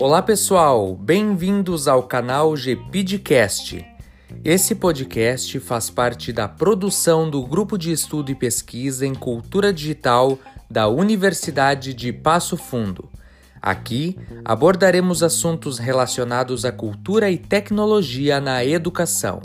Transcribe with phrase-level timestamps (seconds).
[0.00, 3.84] Olá pessoal, bem-vindos ao canal GPidcast.
[4.44, 10.38] Esse podcast faz parte da produção do Grupo de Estudo e Pesquisa em Cultura Digital
[10.70, 13.10] da Universidade de Passo Fundo.
[13.60, 19.42] Aqui abordaremos assuntos relacionados à cultura e tecnologia na educação.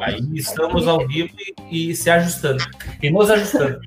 [0.00, 1.34] Aí estamos ao vivo
[1.70, 2.62] e, e se ajustando.
[3.02, 3.80] E nos ajustando.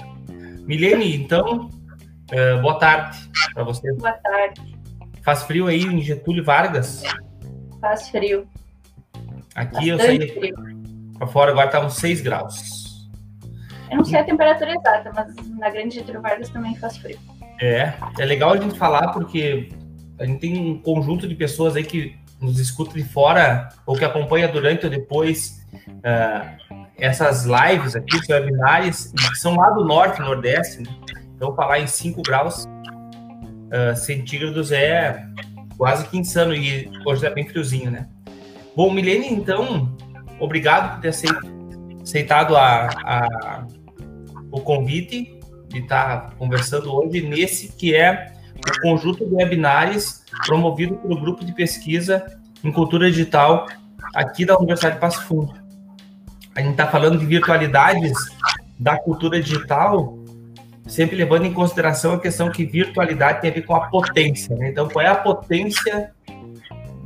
[0.66, 1.70] Milene, então,
[2.31, 3.17] uh, boa tarde
[3.53, 3.91] para você.
[3.94, 4.75] Boa tarde.
[5.21, 7.03] Faz frio aí em Getúlio Vargas?
[7.80, 8.47] Faz frio.
[9.55, 10.53] Aqui Bastante eu saí
[11.17, 13.09] para fora, agora tá uns 6 graus.
[13.89, 17.20] Eu não sei a temperatura exata, mas na Grande Getúlio Vargas também faz frio.
[17.61, 19.70] É, é legal a gente falar porque
[20.20, 24.03] a gente tem um conjunto de pessoas aí que nos escuta de fora ou que
[24.03, 30.22] acompanha durante ou depois uh, essas lives aqui, os webinários, que são lá do norte,
[30.22, 30.89] nordeste, né?
[31.35, 35.25] então falar em 5 graus uh, centígrados é
[35.77, 38.08] quase que insano e hoje é bem friozinho, né?
[38.75, 39.95] Bom, Milene, então,
[40.39, 41.13] obrigado por ter
[42.02, 43.67] aceitado a, a,
[44.52, 51.20] o convite de estar conversando hoje nesse que é o conjunto de webinários promovido pelo
[51.20, 52.26] grupo de pesquisa
[52.64, 53.67] em cultura digital
[54.14, 55.53] aqui da Universidade de Passo Fundo.
[56.56, 58.14] A gente está falando de virtualidades
[58.80, 60.17] da cultura digital,
[60.88, 64.56] sempre levando em consideração a questão que virtualidade tem a ver com a potência.
[64.56, 64.70] Né?
[64.70, 66.12] Então, qual é a potência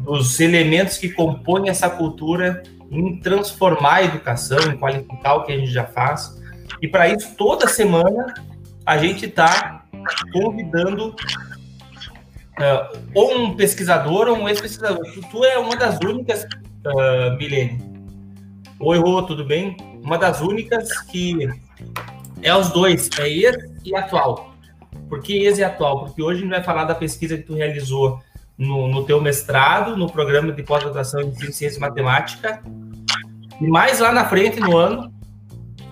[0.07, 5.57] dos elementos que compõem essa cultura em transformar a educação, em qualificar o que a
[5.57, 6.41] gente já faz.
[6.81, 8.33] E para isso, toda semana,
[8.85, 9.83] a gente está
[10.31, 11.13] convidando
[12.57, 15.03] uh, ou um pesquisador ou um ex-pesquisador.
[15.13, 17.81] Tu, tu, é uma das únicas, uh, Milene.
[18.79, 19.75] Oi, Rô, tudo bem?
[20.03, 21.49] Uma das únicas que
[22.41, 24.53] é os dois, é ex e atual.
[25.09, 26.05] Por que ex e atual?
[26.05, 28.19] Porque hoje a gente vai falar da pesquisa que tu realizou
[28.57, 32.61] no, no teu mestrado, no programa de pós-graduação em Ciência e Matemática.
[33.59, 35.11] E mais lá na frente, no ano,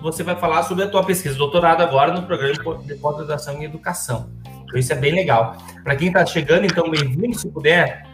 [0.00, 4.30] você vai falar sobre a tua pesquisa, doutorado agora no programa de pós-graduação em Educação.
[4.76, 5.56] Então, isso é bem legal.
[5.82, 7.38] Para quem está chegando, então, bem-vindo.
[7.38, 8.06] Se puder,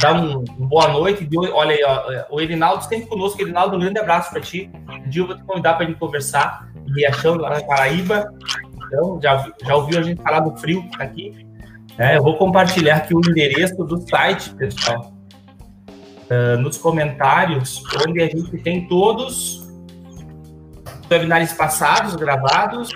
[0.00, 1.26] dar um, um, boa noite.
[1.54, 3.40] Olha aí, ó, o Erinaldo sempre conosco.
[3.40, 4.70] Erinaldo, um grande abraço para ti.
[4.88, 8.30] Um dia eu vou te convidar para a gente conversar em Riachão, lá na Paraíba.
[8.86, 11.46] Então, já, já ouviu a gente falar do frio que está aqui?
[11.96, 15.12] É, eu vou compartilhar aqui o endereço do site, pessoal,
[16.30, 22.90] uh, nos comentários, onde a gente tem todos os webinários passados gravados,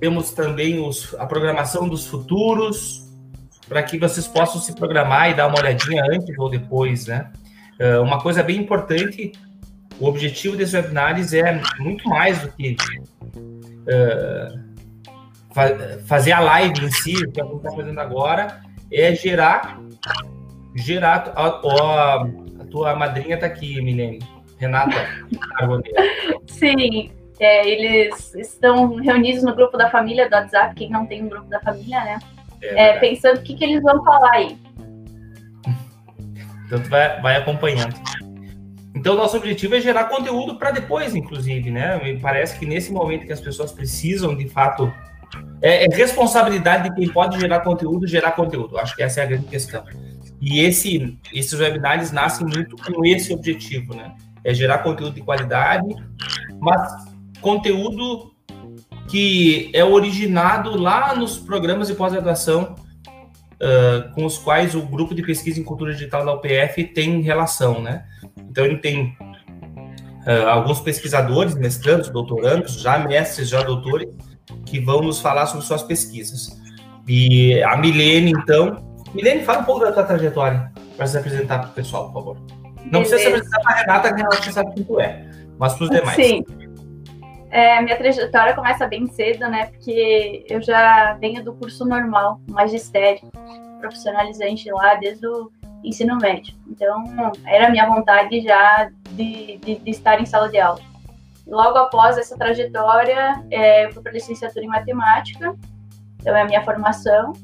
[0.00, 3.04] temos também os, a programação dos futuros,
[3.68, 7.30] para que vocês possam se programar e dar uma olhadinha antes ou depois, né?
[7.80, 9.32] Uh, uma coisa bem importante,
[9.98, 12.76] o objetivo desses webinários é muito mais do que
[13.52, 14.60] uh,
[15.52, 18.60] fa fazer a live em si, o que a gente está fazendo agora,
[18.92, 19.80] é gerar,
[20.74, 22.26] gerar, ó,
[22.60, 24.20] a tua madrinha está aqui, Milene,
[24.58, 25.08] Renata
[26.46, 27.10] Sim,
[27.40, 31.48] é, eles estão reunidos no grupo da família do WhatsApp, quem não tem um grupo
[31.48, 32.18] da família, né?
[32.62, 34.58] É, é, pensando o que, que eles vão falar aí.
[36.66, 37.94] Então tu vai, vai acompanhando.
[38.94, 42.00] Então, nosso objetivo é gerar conteúdo para depois, inclusive, né?
[42.02, 44.90] Me parece que nesse momento que as pessoas precisam, de fato,
[45.60, 48.78] é, é, responsabilidade de quem pode gerar conteúdo, gerar conteúdo.
[48.78, 49.84] Acho que essa é a grande questão.
[50.40, 54.14] E esse, esses webinars nascem muito com esse objetivo, né?
[54.44, 55.86] É gerar conteúdo de qualidade,
[56.60, 57.13] mas
[57.44, 58.32] conteúdo
[59.10, 62.74] que é originado lá nos programas de pós-graduação
[63.60, 67.82] uh, com os quais o grupo de pesquisa em cultura digital da UPF tem relação,
[67.82, 68.06] né?
[68.50, 69.14] Então ele tem
[70.26, 74.08] uh, alguns pesquisadores, mestrandos, doutorandos, já mestres, já doutores,
[74.64, 76.58] que vão nos falar sobre suas pesquisas.
[77.06, 78.82] E a Milene, então.
[79.14, 82.36] Milene, fala um pouco da tua trajetória para se apresentar para o pessoal, por favor.
[82.90, 83.10] Não Beleza.
[83.10, 85.84] precisa se apresentar para a Renata, que ela já sabe quem tu é, mas para
[85.84, 86.16] os demais.
[86.16, 86.42] Sim.
[87.54, 89.66] É, minha trajetória começa bem cedo, né?
[89.66, 93.30] Porque eu já venho do curso normal, magistério,
[93.78, 95.52] profissionalizante lá desde o
[95.84, 96.52] ensino médio.
[96.66, 97.04] Então,
[97.46, 100.80] era minha vontade já de, de, de estar em sala de aula.
[101.46, 105.54] Logo após essa trajetória, é, eu fui para licenciatura em matemática,
[106.20, 107.34] então é a minha formação,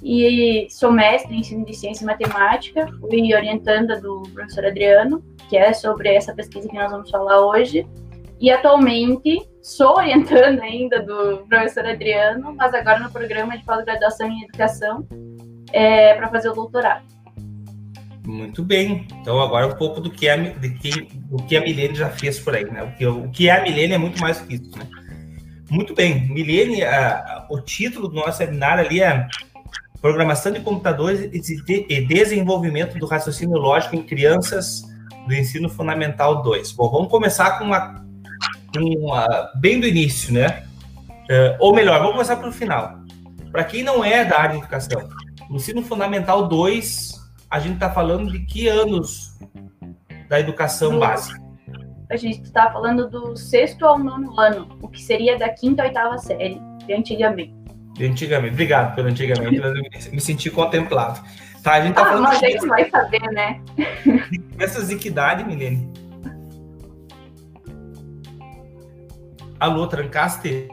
[0.00, 5.56] e sou mestre em ensino de ciência e matemática, fui orientanda do professor Adriano, que
[5.56, 7.84] é sobre essa pesquisa que nós vamos falar hoje,
[8.40, 14.44] e atualmente sou orientanda ainda do professor Adriano, mas agora no programa de pós-graduação em
[14.44, 15.06] educação
[15.72, 17.04] é, para fazer o doutorado.
[18.26, 19.06] Muito bem.
[19.20, 22.38] Então agora um pouco do que a, de que, do que a Milene já fez
[22.38, 22.82] por aí, né?
[22.82, 24.86] O que, o que é a Milene é muito mais que isso, né?
[25.70, 26.28] Muito bem.
[26.28, 29.26] Milene, a, o título do nosso seminário ali é
[30.00, 34.82] Programação de Computadores e Desenvolvimento do Raciocínio Lógico em Crianças
[35.26, 36.72] do Ensino Fundamental 2.
[36.72, 38.06] Bom, vamos começar com uma,
[38.76, 40.64] uma bem do início, né?
[41.28, 43.00] Uh, ou melhor, vamos começar pelo final.
[43.50, 45.08] Para quem não é da área de educação,
[45.50, 47.12] ensino fundamental 2,
[47.50, 49.38] a gente está falando de que anos
[50.28, 51.40] da educação básica?
[52.10, 55.86] A gente está falando do sexto ao nono ano, o que seria da quinta à
[55.86, 57.54] oitava série, de antigamente.
[57.94, 61.20] De antigamente, obrigado pelo antigamente, eu me senti contemplado.
[61.62, 62.22] Tá, a gente tá ah, falando.
[62.24, 63.60] Mas a gente vai saber, né?
[64.58, 65.92] Essas de que idade, Milene?
[69.60, 70.68] Alô, trancaste?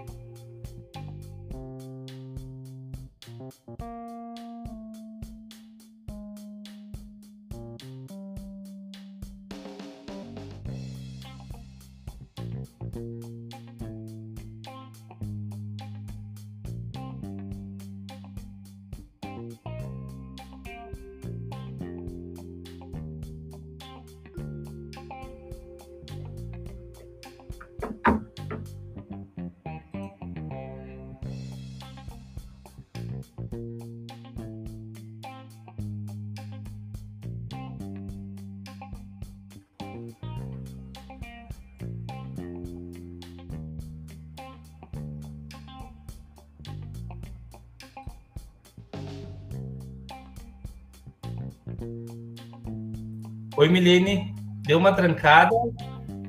[53.57, 54.33] Oi, Milene.
[54.65, 55.55] Deu uma trancada.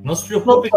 [0.03, 0.71] Não se preocupe.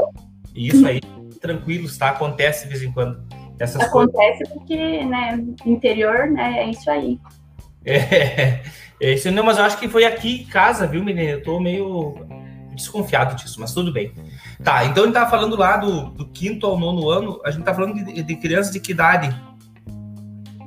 [0.55, 0.99] Isso aí,
[1.39, 2.09] tranquilos, tá?
[2.09, 3.21] Acontece de vez em quando.
[3.59, 4.53] Essas Acontece coisas...
[4.53, 7.19] porque, né, interior, né, é isso aí.
[7.85, 8.61] É,
[9.01, 9.29] é isso.
[9.31, 11.31] Não, mas eu acho que foi aqui em casa, viu, Milene?
[11.31, 12.15] Eu tô meio
[12.73, 14.13] desconfiado disso, mas tudo bem.
[14.63, 17.63] Tá, então a gente tava falando lá do, do quinto ao nono ano, a gente
[17.63, 19.35] tá falando de, de crianças de que idade?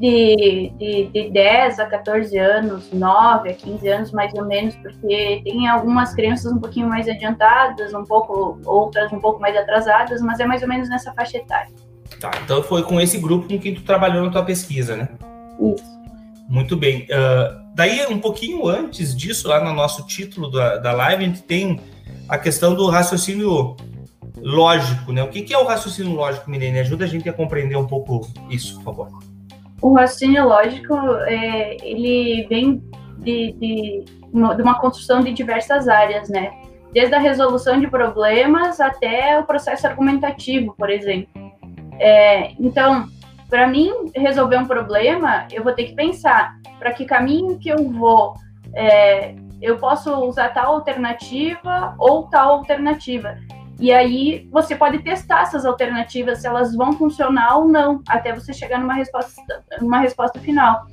[0.03, 5.41] De, de, de 10 a 14 anos, 9 a 15 anos mais ou menos, porque
[5.45, 10.41] tem algumas crianças um pouquinho mais adiantadas, um pouco, outras um pouco mais atrasadas, mas
[10.41, 11.71] é mais ou menos nessa faixa etária.
[12.19, 15.09] Tá, então foi com esse grupo com que tu trabalhou na tua pesquisa, né?
[15.61, 15.85] Isso.
[16.49, 17.03] Muito bem.
[17.03, 21.43] Uh, daí, um pouquinho antes disso, lá no nosso título da, da live, a gente
[21.43, 21.81] tem
[22.29, 23.77] a questão do raciocínio
[24.37, 25.23] lógico, né?
[25.23, 26.81] O que, que é o raciocínio lógico, Milene?
[26.81, 29.32] Ajuda a gente a compreender um pouco isso, por favor
[29.83, 30.95] o raciocínio lógico
[31.27, 32.83] é, ele vem
[33.19, 36.53] de, de, uma, de uma construção de diversas áreas, né?
[36.93, 41.53] Desde a resolução de problemas até o processo argumentativo, por exemplo.
[41.99, 43.09] É, então,
[43.51, 47.91] para mim resolver um problema, eu vou ter que pensar para que caminho que eu
[47.91, 48.35] vou.
[48.75, 53.37] É, eu posso usar tal alternativa ou tal alternativa.
[53.83, 58.53] E aí você pode testar essas alternativas, se elas vão funcionar ou não, até você
[58.53, 59.43] chegar numa resposta,
[59.81, 60.87] numa resposta final.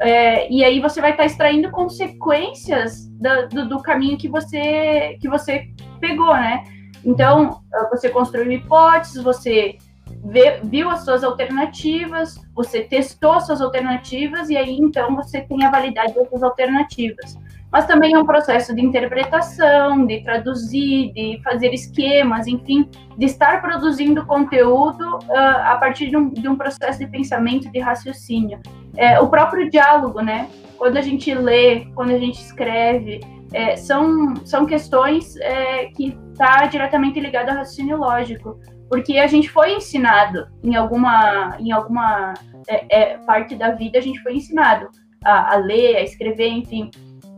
[0.00, 5.28] É, e aí você vai estar extraindo consequências do, do, do, caminho que você, que
[5.28, 5.68] você
[6.00, 6.64] pegou, né?
[7.04, 7.60] Então,
[7.90, 9.76] você construiu hipóteses, você
[10.24, 15.62] vê, viu as suas alternativas, você testou as suas alternativas, e aí então você tem
[15.62, 17.36] a validade dessas alternativas
[17.72, 23.62] mas também é um processo de interpretação, de traduzir, de fazer esquemas, enfim, de estar
[23.62, 28.58] produzindo conteúdo uh, a partir de um, de um, processo de pensamento, de raciocínio.
[28.96, 30.48] É, o próprio diálogo, né?
[30.76, 33.20] Quando a gente lê, quando a gente escreve,
[33.52, 39.48] é, são, são questões é, que está diretamente ligado ao raciocínio lógico, porque a gente
[39.48, 42.34] foi ensinado em alguma, em alguma
[42.66, 44.88] é, é, parte da vida, a gente foi ensinado
[45.24, 46.90] a, a ler, a escrever, enfim.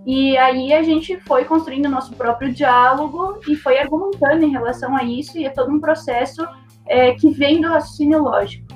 [0.06, 5.04] E aí a gente foi construindo nosso próprio diálogo e foi argumentando em relação a
[5.04, 6.46] isso, e é todo um processo
[6.86, 8.66] é, que vem do raciocínio lógico.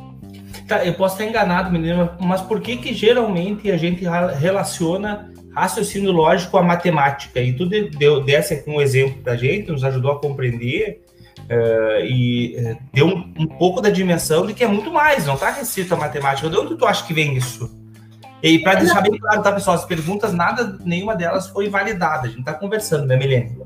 [0.69, 4.05] Tá, eu posso estar enganado, menino, mas por que que geralmente a gente
[4.39, 7.41] relaciona raciocínio lógico à matemática?
[7.41, 11.05] E tu deu, desse aqui um exemplo para a gente, nos ajudou a compreender
[11.41, 15.35] uh, e uh, deu um, um, pouco da dimensão de que é muito mais, não
[15.35, 16.49] está restrito à matemática.
[16.49, 17.86] De onde tu acha que vem isso?
[18.47, 19.77] E para deixar bem claro, tá, pessoal?
[19.77, 22.27] As perguntas, nada, nenhuma delas foi validada.
[22.27, 23.59] A gente está conversando, né, Milene?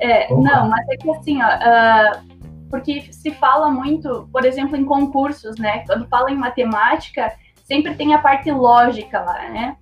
[0.00, 2.38] É, não, mas é que assim, ó, uh,
[2.70, 5.84] porque se fala muito, por exemplo, em concursos, né?
[5.86, 7.32] Quando fala em matemática,
[7.64, 9.76] sempre tem a parte lógica lá, né?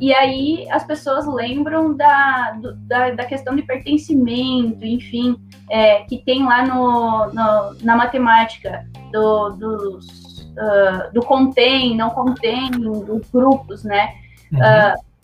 [0.00, 5.36] E aí as pessoas lembram da, do, da, da, questão de pertencimento, enfim,
[5.70, 10.23] é, que tem lá no, no na matemática, do, dos
[10.58, 14.14] uh, do contém, não contém, dos grupos, né?
[14.52, 14.58] Uhum.
[14.58, 15.14] Uh,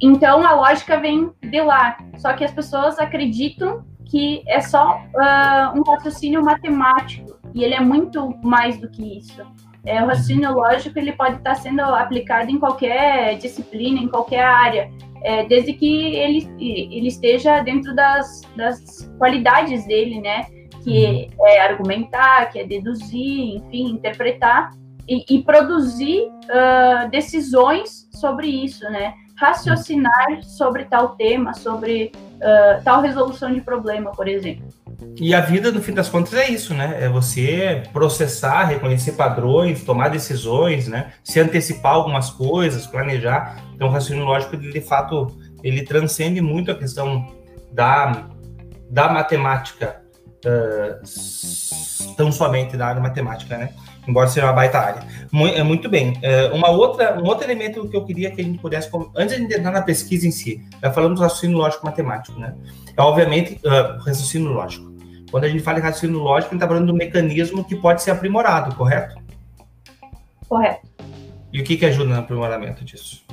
[0.00, 1.98] Então a lógica vem de lá.
[2.18, 7.80] Só que as pessoas acreditam que é só uh, um raciocínio matemático e ele é
[7.80, 9.42] muito mais do que isso.
[9.84, 14.90] É, o raciocínio lógico ele pode estar sendo aplicado em qualquer disciplina, em qualquer área,
[15.22, 20.46] é, desde que ele, ele esteja dentro das, das qualidades dele, né?
[20.82, 21.46] Que uhum.
[21.46, 24.70] é argumentar, que é deduzir, enfim, interpretar
[25.08, 29.14] e, e produzir uh, decisões sobre isso, né?
[29.36, 34.66] Raciocinar sobre tal tema, sobre uh, tal resolução de problema, por exemplo.
[35.16, 36.98] E a vida, no fim das contas, é isso, né?
[37.00, 41.12] É você processar, reconhecer padrões, tomar decisões, né?
[41.22, 43.62] Se antecipar algumas coisas, planejar.
[43.74, 45.28] Então, o raciocínio lógico, ele, de fato,
[45.62, 47.26] ele transcende muito a questão
[47.72, 48.28] da,
[48.90, 50.02] da matemática,
[50.46, 53.70] uh, tão somente da área matemática, né?
[54.06, 55.02] Embora seja uma baita área.
[55.30, 56.12] Muito, muito bem.
[56.12, 58.88] Uh, uma outra, um outro elemento que eu queria que a gente pudesse...
[59.16, 62.54] Antes de entrar na pesquisa em si, já falamos do raciocínio lógico matemático, né?
[62.96, 64.88] É, obviamente, uh, raciocínio lógico.
[65.30, 68.02] Quando a gente fala em raciocínio lógico, a gente está falando do mecanismo que pode
[68.02, 69.20] ser aprimorado, correto?
[70.48, 70.88] Correto.
[71.52, 73.27] E o que, que ajuda no aprimoramento disso?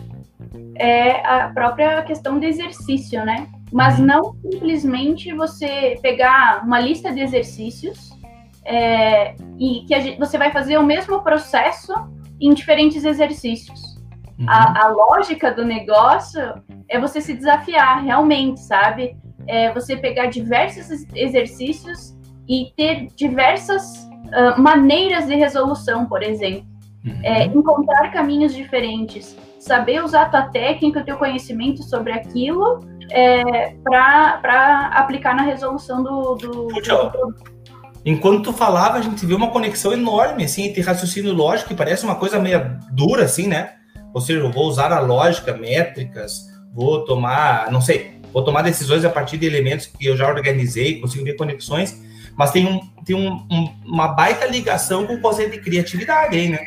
[0.75, 3.47] É a própria questão do exercício, né?
[3.71, 4.05] Mas uhum.
[4.05, 8.09] não simplesmente você pegar uma lista de exercícios
[8.65, 11.93] é, e que gente, você vai fazer o mesmo processo
[12.39, 13.95] em diferentes exercícios.
[14.37, 14.49] Uhum.
[14.49, 16.41] A, a, lógica do negócio
[16.89, 19.17] é você se desafiar realmente, sabe?
[19.47, 22.15] é você pegar diversos exercícios
[22.47, 26.65] e ter diversas uh, maneiras de resolução, por exemplo.
[27.05, 27.19] Uhum.
[27.23, 32.79] É, encontrar caminhos diferentes, saber usar a tua técnica, o teu conhecimento sobre aquilo
[33.11, 37.35] é, para aplicar na resolução do, do, do,
[38.03, 42.03] Enquanto tu falava, a gente viu uma conexão enorme, assim, entre raciocínio lógico, que parece
[42.03, 43.73] uma coisa meio dura, assim, né?
[44.13, 46.41] Ou seja, eu vou usar a lógica, métricas,
[46.73, 50.99] vou tomar, não sei, vou tomar decisões a partir de elementos que eu já organizei,
[50.99, 51.99] consigo ver conexões,
[52.37, 56.49] mas tem, um, tem um, um, uma baita ligação com o conceito de criatividade aí,
[56.49, 56.59] né?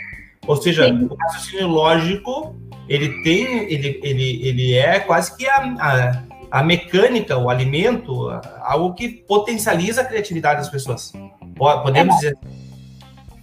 [0.49, 1.09] Ou seja, Sim.
[1.11, 2.57] o raciocínio lógico,
[2.89, 8.31] ele tem, ele, ele, ele é quase que a, a, a mecânica, o alimento,
[8.63, 11.13] algo que potencializa a criatividade das pessoas.
[11.55, 12.19] Podemos é.
[12.19, 12.39] dizer?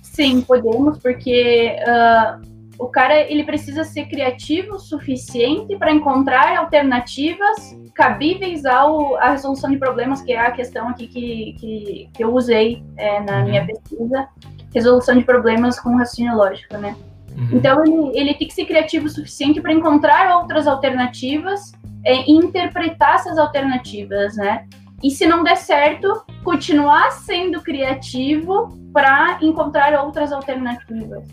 [0.01, 2.41] Sim, podemos, porque uh,
[2.79, 9.69] o cara ele precisa ser criativo o suficiente para encontrar alternativas cabíveis ao, à resolução
[9.69, 13.45] de problemas, que é a questão aqui que, que, que eu usei é, na uhum.
[13.45, 14.27] minha pesquisa,
[14.75, 16.95] resolução de problemas com raciocínio lógico, né?
[17.35, 17.49] Uhum.
[17.53, 21.71] Então, ele, ele tem que ser criativo o suficiente para encontrar outras alternativas
[22.05, 24.65] é, e interpretar essas alternativas, né?
[25.01, 31.27] E se não der certo, continuar sendo criativo para encontrar outras alternativas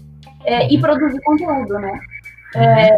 [0.44, 2.00] é, e produzir conteúdo, né?
[2.54, 2.94] É,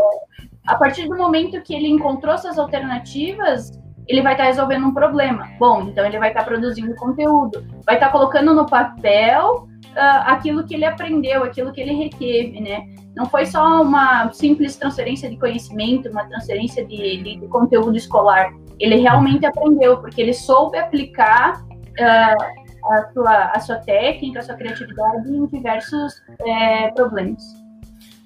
[0.66, 3.70] a partir do momento que ele encontrou essas alternativas,
[4.08, 5.48] ele vai estar tá resolvendo um problema.
[5.58, 10.22] Bom, então ele vai estar tá produzindo conteúdo, vai estar tá colocando no papel uh,
[10.26, 12.86] aquilo que ele aprendeu, aquilo que ele reteve, né?
[13.16, 18.52] Não foi só uma simples transferência de conhecimento, uma transferência de, de, de conteúdo escolar.
[18.80, 24.56] Ele realmente aprendeu, porque ele soube aplicar uh, a, sua, a sua técnica, a sua
[24.56, 27.42] criatividade em diversos é, problemas.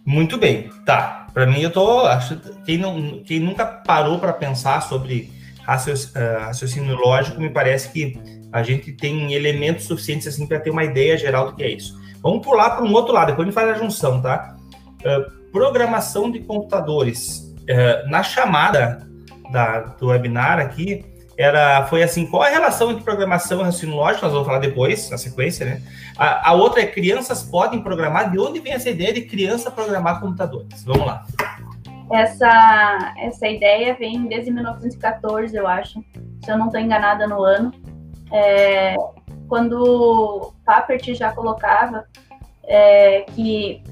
[0.04, 1.26] Muito bem, tá.
[1.34, 2.06] Para mim, eu tô.
[2.06, 5.30] Acho, quem, não, quem nunca parou para pensar sobre
[6.14, 8.18] eh, raciocínio lógico, me parece que
[8.52, 11.98] a gente tem elementos suficientes assim para ter uma ideia geral do que é isso.
[12.22, 14.56] Vamos pular para um outro lado, depois a gente faz a junção, tá?
[15.00, 17.54] Uh, programação de computadores.
[17.62, 19.06] Uh, na chamada
[19.50, 21.04] da, do webinar aqui,
[21.38, 24.24] era, foi assim, qual a relação entre programação e raciocínio lógico?
[24.24, 25.82] Nós vamos falar depois, na sequência, né?
[26.18, 28.32] A, a, outra é crianças podem programar.
[28.32, 30.82] De onde vem essa ideia de criança programar computadores?
[30.84, 31.24] Vamos lá.
[32.10, 36.02] Essa, essa ideia vem desde 1914, eu acho,
[36.42, 37.72] se eu não estou enganada no ano,
[38.32, 38.94] é,
[39.48, 42.04] quando Papert já colocava
[42.64, 43.82] é, que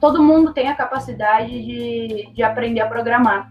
[0.00, 3.48] todo mundo tem a capacidade de, de aprender a programar.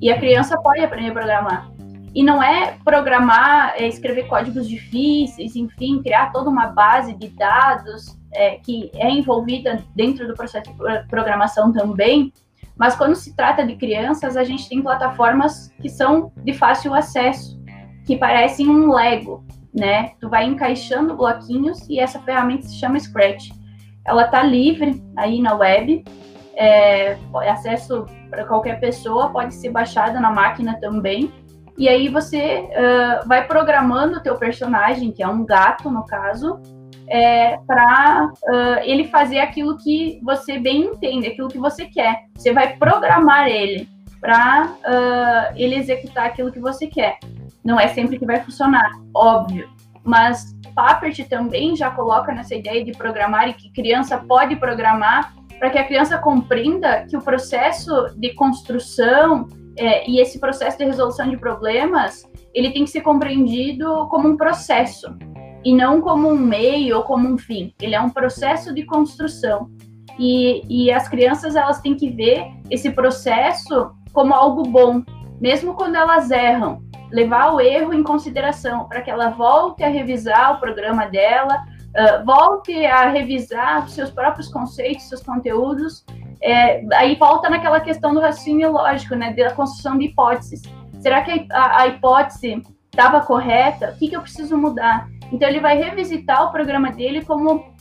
[0.00, 1.70] E a criança pode aprender a programar.
[2.14, 8.16] E não é programar, é escrever códigos difíceis, enfim, criar toda uma base de dados
[8.32, 12.32] é, que é envolvida dentro do processo de programação também.
[12.76, 17.60] Mas quando se trata de crianças, a gente tem plataformas que são de fácil acesso,
[18.04, 20.12] que parecem um Lego, né?
[20.20, 23.50] Tu vai encaixando bloquinhos e essa ferramenta se chama Scratch.
[24.06, 26.04] Ela tá livre aí na web,
[26.56, 27.16] é,
[27.48, 31.32] acesso para qualquer pessoa, pode ser baixada na máquina também.
[31.76, 36.60] E aí você uh, vai programando o teu personagem, que é um gato no caso,
[37.08, 42.26] é, para uh, ele fazer aquilo que você bem entende, aquilo que você quer.
[42.36, 43.88] Você vai programar ele
[44.20, 47.18] para uh, ele executar aquilo que você quer.
[47.64, 49.68] Não é sempre que vai funcionar, óbvio.
[50.04, 55.70] Mas Papert também já coloca nessa ideia de programar e que criança pode programar para
[55.70, 61.28] que a criança compreenda que o processo de construção é, e esse processo de resolução
[61.28, 65.16] de problemas ele tem que ser compreendido como um processo
[65.64, 67.72] e não como um meio ou como um fim.
[67.80, 69.70] Ele é um processo de construção
[70.18, 75.02] e, e as crianças elas têm que ver esse processo como algo bom,
[75.40, 76.82] mesmo quando elas erram,
[77.14, 81.62] levar o erro em consideração para que ela volte a revisar o programa dela,
[81.96, 86.04] uh, volte a revisar seus próprios conceitos, seus conteúdos.
[86.42, 90.60] É, aí volta naquela questão do raciocínio lógico, né, da construção de hipóteses.
[91.00, 93.92] Será que a, a hipótese estava correta?
[93.92, 95.06] O que, que eu preciso mudar?
[95.32, 97.72] Então ele vai revisitar o programa dele como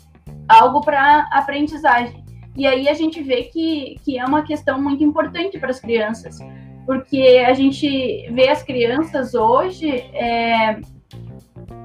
[0.47, 2.23] algo para aprendizagem.
[2.55, 6.37] E aí a gente vê que, que é uma questão muito importante para as crianças,
[6.85, 10.79] porque a gente vê as crianças hoje é,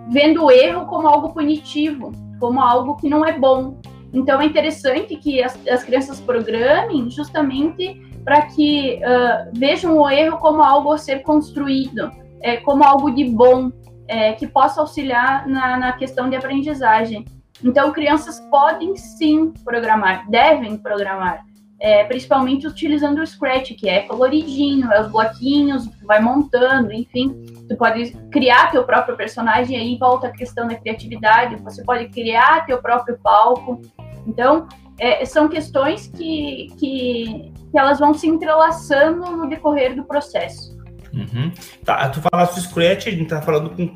[0.09, 3.81] vendo o erro como algo punitivo, como algo que não é bom.
[4.13, 10.39] Então é interessante que as, as crianças programem justamente para que uh, vejam o erro
[10.39, 12.11] como algo a ser construído,
[12.43, 13.71] é, como algo de bom,
[14.07, 17.25] é, que possa auxiliar na, na questão de aprendizagem.
[17.63, 21.45] Então, crianças podem sim programar, devem programar,
[21.81, 27.45] é, principalmente utilizando o Scratch, que é coloridinho, é os bloquinhos, vai montando, enfim.
[27.69, 32.67] Tu pode criar teu próprio personagem, aí volta a questão da criatividade, você pode criar
[32.67, 33.81] teu próprio palco.
[34.27, 34.67] Então,
[34.99, 40.77] é, são questões que, que, que, elas vão se entrelaçando no decorrer do processo.
[41.13, 41.53] Uhum.
[41.85, 43.89] Tá, tu falaste do Scratch, a gente tá falando com.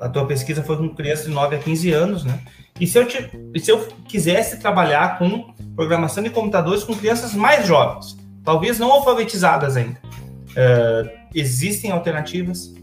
[0.00, 2.40] A tua pesquisa foi com crianças de 9 a 15 anos, né?
[2.80, 7.66] E se eu, te, se eu quisesse trabalhar com programação de computadores com crianças mais
[7.66, 12.74] jovens, talvez não alfabetizadas ainda, uh, existem alternativas?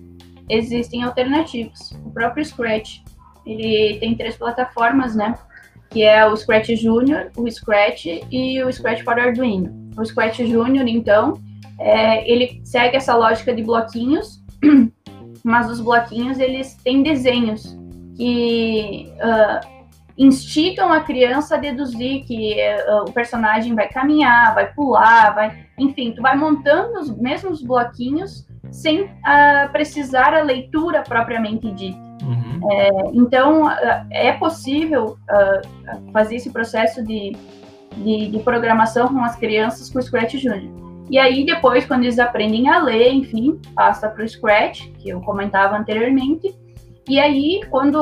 [0.50, 1.92] Existem alternativas.
[2.06, 3.00] O próprio Scratch,
[3.46, 5.38] ele tem três plataformas, né?
[5.90, 9.92] Que é o Scratch Junior, o Scratch e o Scratch para Arduino.
[9.96, 11.40] O Scratch Junior, então,
[11.80, 14.44] é, ele segue essa lógica de bloquinhos,
[15.44, 17.78] mas os bloquinhos eles têm desenhos
[18.16, 19.73] que uh,
[20.18, 22.56] instigam a criança a deduzir que
[22.88, 28.48] uh, o personagem vai caminhar, vai pular, vai, enfim, tu vai montando os mesmos bloquinhos
[28.72, 31.98] sem uh, precisar a leitura propriamente dita.
[32.24, 32.72] Uhum.
[32.72, 35.18] É, então, uh, é possível
[36.14, 37.36] fazer esse processo de,
[37.98, 40.72] de, de, programação com as crianças com o Scratch Junior.
[41.10, 45.20] E aí, depois, quando eles aprendem a ler, enfim, passa para o Scratch, que eu
[45.22, 46.56] comentava anteriormente,
[47.08, 47.98] e aí, quando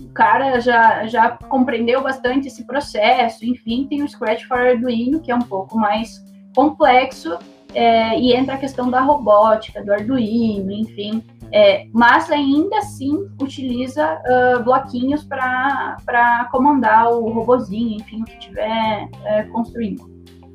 [0.00, 5.30] o cara já, já compreendeu bastante esse processo, enfim, tem o Scratch for Arduino, que
[5.30, 6.22] é um pouco mais
[6.54, 7.38] complexo,
[7.74, 11.22] é, e entra a questão da robótica, do Arduino, enfim.
[11.54, 19.08] É, mas ainda assim utiliza uh, bloquinhos para comandar o robozinho, enfim, o que estiver
[19.24, 20.02] é, construindo.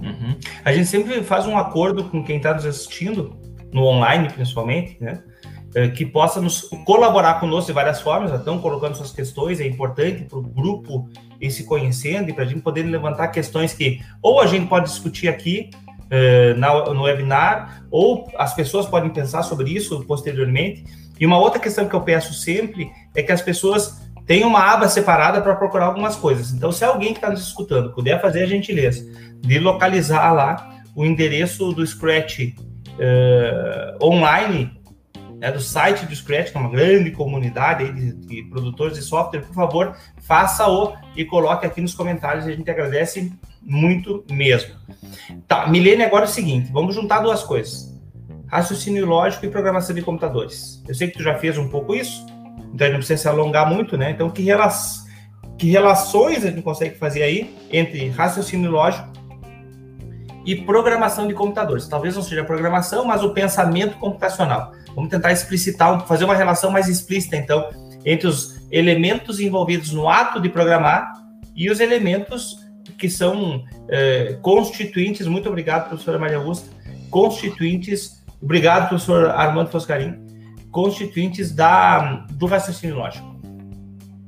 [0.02, 0.36] Uhum.
[0.66, 3.36] A gente sempre faz um acordo com quem está nos assistindo,
[3.72, 5.22] no online principalmente, né?
[5.78, 10.24] Eh, que possa nos colaborar conosco de várias formas, estão colocando suas questões, é importante
[10.24, 11.08] para o grupo
[11.40, 14.90] ir se conhecendo e para a gente poder levantar questões que ou a gente pode
[14.90, 15.70] discutir aqui
[16.06, 20.84] uh, na, no webinar, ou as pessoas podem pensar sobre isso posteriormente.
[21.20, 24.90] E uma outra questão que eu peço sempre é que as pessoas tenham uma aba
[24.90, 26.54] separada para procurar algumas coisas.
[26.54, 29.08] Então, se alguém que está nos escutando puder fazer a gentileza
[29.42, 34.76] de localizar lá o endereço do Scratch uh, online,
[35.40, 39.42] né, do site do Scratch, que é uma grande comunidade de, de, produtores de software,
[39.42, 44.76] por favor, faça-o e coloque aqui nos comentários, a gente agradece muito mesmo.
[45.48, 47.96] Tá, Milene, agora é o seguinte, vamos juntar duas coisas.
[48.48, 50.82] Raciocínio lógico e programação de computadores.
[50.88, 52.26] Eu sei que tu já fez um pouco isso,
[52.74, 54.12] então não precisa se alongar muito, né?
[54.12, 54.70] Então, que, rela
[55.58, 59.17] que relações a gente consegue fazer aí entre raciocínio lógico
[60.48, 61.90] e programação de computadores?
[61.90, 64.72] Talvez não seja programação, mas o pensamento computacional.
[64.96, 67.70] Vamos tentar explicitar, fazer uma relação mais explícita, então,
[68.06, 71.12] entre os elementos envolvidos no ato de programar
[71.54, 72.66] e os elementos
[72.98, 75.28] que são é, constituintes.
[75.28, 76.70] Muito obrigado, professora Maria Augusta.
[77.12, 78.24] Constituintes.
[78.42, 80.26] Obrigado, professor Armando Foscarim.
[80.72, 83.36] Constituintes da, do raciocínio lógico.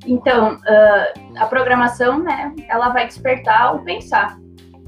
[0.06, 4.38] Então, uh, a programação, né, ela vai despertar o pensar.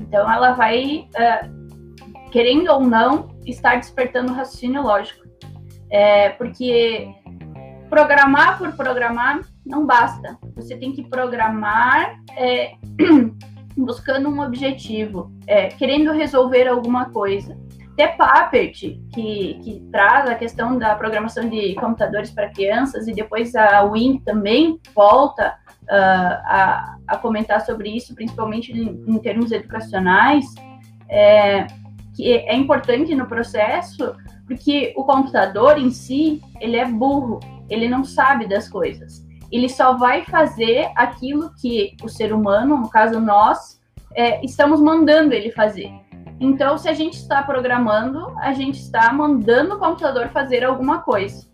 [0.01, 5.21] Então, ela vai, uh, querendo ou não, estar despertando o raciocínio lógico.
[5.89, 7.13] É, porque
[7.89, 10.37] programar por programar não basta.
[10.55, 12.73] Você tem que programar é,
[13.77, 17.57] buscando um objetivo, é, querendo resolver alguma coisa.
[17.93, 18.79] até Papert,
[19.13, 24.19] que, que traz a questão da programação de computadores para crianças, e depois a Wing
[24.19, 25.53] também volta
[25.83, 30.45] uh, a, a, comentar sobre isso, principalmente em, em termos educacionais,
[31.09, 31.67] é,
[32.15, 34.15] que é importante no processo,
[34.47, 37.39] porque o computador em si, ele é burro,
[37.69, 39.25] ele não sabe das coisas.
[39.51, 43.81] Ele só vai fazer aquilo que o ser humano, no caso nós,
[44.13, 45.91] é, estamos mandando ele fazer.
[46.39, 51.47] Então, se a gente está programando, a gente está mandando o computador fazer alguma coisa.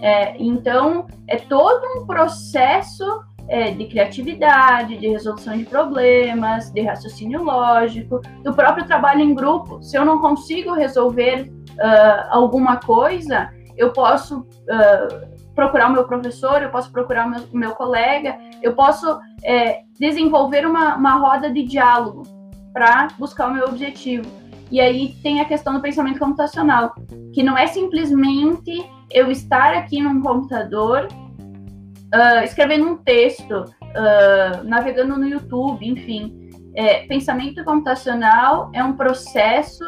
[0.00, 3.04] É, então, é todo um processo
[3.48, 9.82] é, de criatividade, de resolução de problemas, de raciocínio lógico, do próprio trabalho em grupo.
[9.82, 16.62] Se eu não consigo resolver uh, alguma coisa, eu posso uh, procurar o meu professor,
[16.62, 21.64] eu posso procurar o meu, meu colega, eu posso é, desenvolver uma, uma roda de
[21.64, 22.22] diálogo
[22.72, 24.30] para buscar o meu objetivo.
[24.70, 26.94] E aí tem a questão do pensamento computacional,
[27.32, 31.08] que não é simplesmente eu estar aqui num computador
[32.14, 36.48] uh, escrevendo um texto, uh, navegando no YouTube, enfim.
[36.74, 39.82] É, pensamento computacional é um processo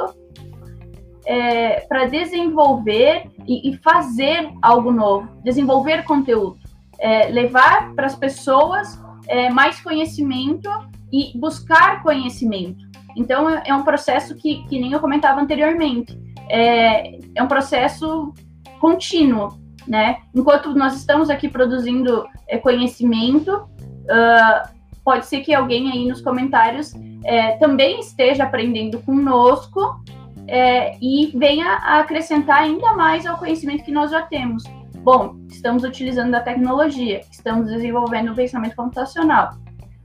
[1.24, 6.59] é, para desenvolver e, e, fazer algo novo, desenvolver conteúdo,
[6.98, 10.68] é, levar para as pessoas é, mais conhecimento
[11.12, 12.85] e buscar conhecimento.
[13.16, 18.33] Então, é, é um processo que, que nem eu comentava anteriormente, é, é um processo
[18.80, 20.18] contínuo, né?
[20.34, 24.68] Enquanto nós estamos aqui produzindo é, conhecimento, uh,
[25.04, 30.02] pode ser que alguém aí nos comentários é, também esteja aprendendo conosco
[30.46, 34.64] é, e venha a acrescentar ainda mais ao conhecimento que nós já temos.
[34.98, 39.52] Bom, estamos utilizando a tecnologia, estamos desenvolvendo o pensamento computacional.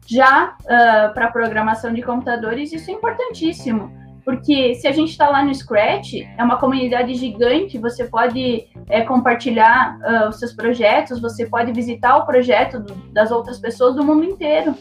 [0.07, 3.91] Já uh, para programação de computadores, isso é importantíssimo,
[4.25, 9.01] porque se a gente está lá no Scratch, é uma comunidade gigante, você pode é,
[9.01, 14.03] compartilhar uh, os seus projetos, você pode visitar o projeto do, das outras pessoas do
[14.03, 14.73] mundo inteiro.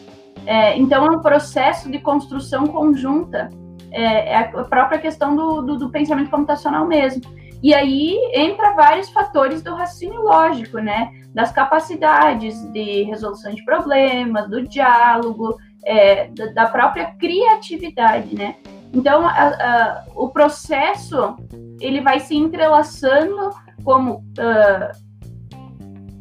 [0.47, 3.51] É, então, é um processo de construção conjunta,
[3.91, 7.21] é, é a própria questão do, do, do pensamento computacional mesmo.
[7.61, 11.11] E aí entra vários fatores do raciocínio lógico, né?
[11.33, 15.55] Das capacidades de resolução de problemas, do diálogo,
[15.85, 18.55] é, da própria criatividade, né?
[18.93, 21.35] Então, a, a, o processo
[21.79, 23.49] ele vai se entrelaçando
[23.83, 25.05] como uh,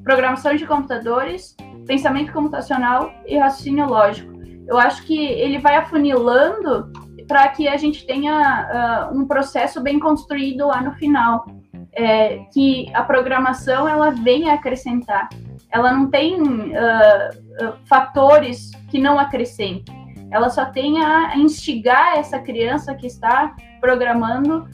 [0.03, 4.33] programação de computadores, pensamento computacional e raciocínio lógico.
[4.67, 6.93] Eu acho que ele vai afunilando
[7.27, 11.47] para que a gente tenha uh, um processo bem construído lá no final,
[11.93, 15.29] é, que a programação ela vem acrescentar.
[15.71, 20.04] Ela não tem uh, fatores que não acrescentem.
[20.35, 24.69] Ela só tem a instigar essa criança que está programando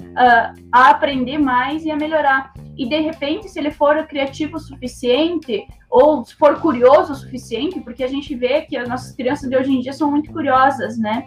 [0.73, 2.53] a aprender mais e a melhorar.
[2.77, 8.03] E de repente, se ele for criativo o suficiente ou for curioso o suficiente, porque
[8.03, 11.25] a gente vê que as nossas crianças de hoje em dia são muito curiosas, né?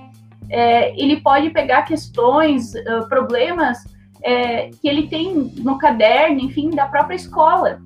[0.50, 3.84] é, ele pode pegar questões, uh, problemas
[4.24, 7.82] é, que ele tem no caderno, enfim, da própria escola,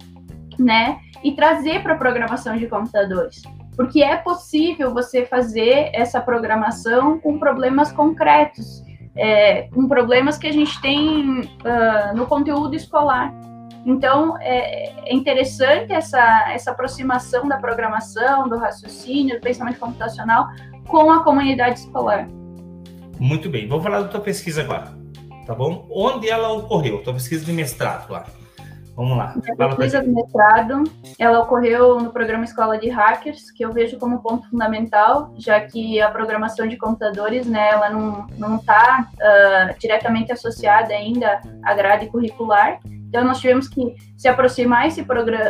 [0.60, 1.00] né?
[1.24, 3.42] E trazer para a programação de computadores.
[3.78, 8.84] Porque é possível você fazer essa programação com problemas concretos,
[9.16, 13.32] é, com problemas que a gente tem uh, no conteúdo escolar.
[13.86, 20.48] Então, é, é, interessante essa, essa aproximação da programação, do raciocínio, do pensamento computacional
[20.88, 22.28] com a comunidade escolar.
[23.20, 24.92] Muito bem, vamos falar da tua pesquisa agora,
[25.46, 25.88] tá bom?
[25.90, 28.26] Onde ela ocorreu, tua pesquisa de mestrado lá?
[28.98, 29.36] Vamos lá.
[29.60, 30.84] A pesquisa de mestrado,
[31.20, 36.02] ela ocorreu no programa Escola de Hackers, que eu vejo como ponto fundamental, já que
[36.02, 42.08] a programação de computadores, né, ela não está uh, ah, diretamente associada ainda à grade
[42.08, 42.80] curricular.
[43.08, 45.06] Então, nós tivemos que se aproximar esse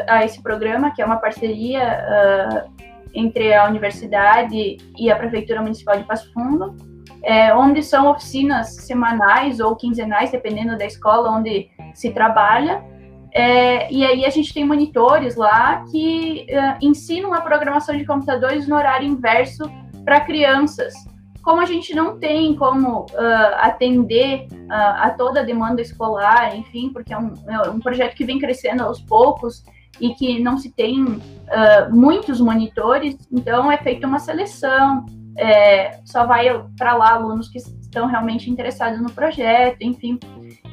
[0.09, 5.97] a esse programa, que é uma parceria uh, entre a universidade e a Prefeitura Municipal
[5.97, 6.75] de Passo Fundo,
[7.23, 12.83] é, onde são oficinas semanais ou quinzenais, dependendo da escola onde se trabalha.
[13.37, 18.67] É, e aí a gente tem monitores lá que uh, ensinam a programação de computadores
[18.67, 19.69] no horário inverso
[20.03, 20.95] para crianças.
[21.43, 26.89] Como a gente não tem como uh, atender uh, a toda a demanda escolar, enfim,
[26.91, 29.63] porque é um, é um, projeto que vem crescendo aos poucos
[30.01, 31.05] e que não se tem
[31.91, 35.05] muitos monitores, então é feita uma seleção,
[35.37, 36.45] é, só vai
[36.77, 40.19] para lá alunos que estão realmente interessados no projeto, enfim.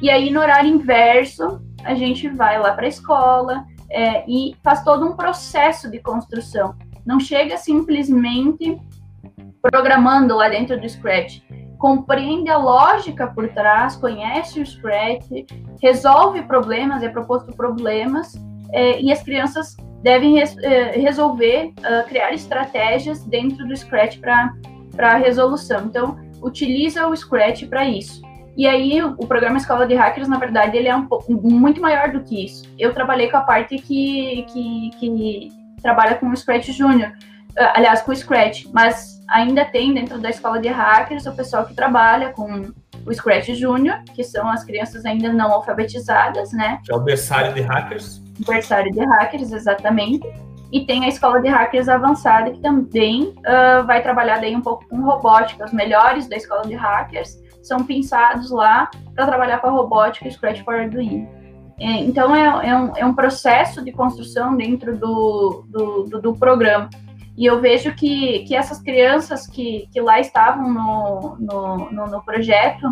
[0.01, 4.83] E aí, no horário inverso, a gente vai lá para a escola é, e faz
[4.83, 6.75] todo um processo de construção.
[7.05, 8.77] Não chega simplesmente
[9.61, 11.41] programando lá dentro do Scratch.
[11.77, 15.27] compreende a lógica por trás, conhece o Scratch,
[15.81, 18.33] resolve problemas, é proposto problemas,
[18.71, 24.53] é, e as crianças devem res, é, resolver, uh, criar estratégias dentro do Scratch para
[24.99, 25.85] a resolução.
[25.85, 28.21] Então, utiliza o Scratch para isso.
[28.57, 32.11] E aí, o programa Escola de Hackers, na verdade, ele é um pouco, muito maior
[32.11, 32.63] do que isso.
[32.79, 35.49] Eu trabalhei com a parte que, que, que
[35.81, 40.29] trabalha com o Scratch Júnior, uh, aliás, com o Scratch, mas ainda tem dentro da
[40.29, 42.71] Escola de Hackers o pessoal que trabalha com
[43.05, 46.79] o Scratch Júnior, que são as crianças ainda não alfabetizadas, né?
[46.85, 48.21] Que é o berçário de hackers.
[48.47, 50.25] Berçário de hackers, exatamente.
[50.71, 54.87] E tem a escola de hackers avançada, que também uh, vai trabalhar daí um pouco
[54.87, 55.65] com robótica.
[55.65, 60.31] Os melhores da escola de hackers são pensados lá para trabalhar com a robótica e
[60.31, 61.27] Scratch for Arduino.
[61.79, 66.35] É, então, é, é, um, é um processo de construção dentro do, do, do, do
[66.35, 66.89] programa.
[67.37, 72.23] E eu vejo que, que essas crianças que, que lá estavam no, no, no, no
[72.23, 72.89] projeto,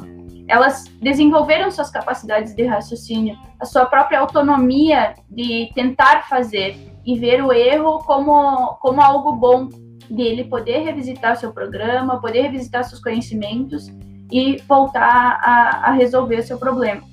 [0.49, 7.41] elas desenvolveram suas capacidades de raciocínio, a sua própria autonomia de tentar fazer e ver
[7.41, 9.69] o erro como, como algo bom
[10.09, 13.89] dele poder revisitar seu programa, poder revisitar seus conhecimentos
[14.33, 17.03] e voltar a, a resolver o seu problema.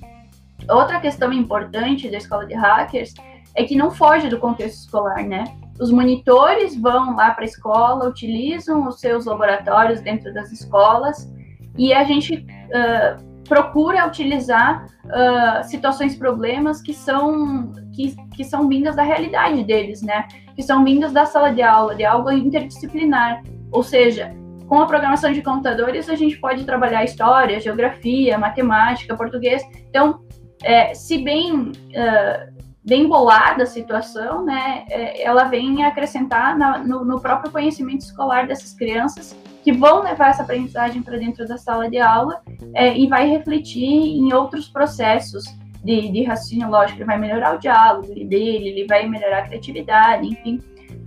[0.67, 3.13] Outra questão importante da escola de hackers
[3.55, 5.43] é que não foge do contexto escolar, né?
[5.79, 11.31] Os monitores vão lá para a escola, utilizam os seus laboratórios dentro das escolas
[11.77, 18.95] e a gente uh, procura utilizar uh, situações, problemas que são que, que são vindas
[18.95, 20.27] da realidade deles, né?
[20.55, 23.43] Que são vindas da sala de aula, de algo interdisciplinar.
[23.71, 24.35] Ou seja,
[24.71, 29.61] com a programação de computadores, a gente pode trabalhar história, geografia, matemática, português.
[29.89, 30.21] Então,
[30.63, 37.03] é, se bem, uh, bem bolada a situação, né, é, ela vem acrescentar na, no,
[37.03, 41.89] no, próprio conhecimento escolar dessas crianças que vão levar essa aprendizagem para dentro da sala
[41.89, 42.41] de aula
[42.73, 45.43] é, e vai refletir em outros processos
[45.83, 46.99] de, de raciocínio lógico.
[46.99, 50.61] Ele vai melhorar o diálogo dele, ele vai melhorar a criatividade, enfim,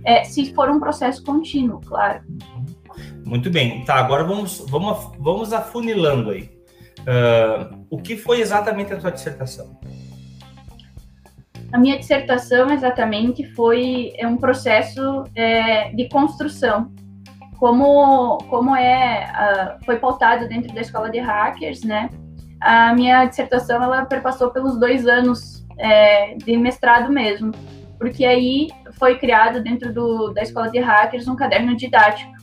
[0.05, 2.21] é, se for um processo contínuo, claro.
[3.25, 3.83] Muito bem.
[3.83, 6.49] Tá, agora vamos, vamos, vamos afunilando aí.
[7.01, 9.77] Uh, o que foi exatamente a sua dissertação?
[11.71, 16.91] A minha dissertação exatamente foi é um processo é, de construção,
[17.57, 22.09] como como é uh, foi pautado dentro da escola de hackers, né?
[22.61, 27.51] A minha dissertação ela perpassou pelos dois anos é, de mestrado mesmo,
[27.99, 32.34] porque aí foi criado dentro do, da escola de hackers um caderno didático